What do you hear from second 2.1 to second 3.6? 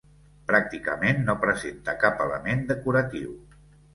element decoratiu.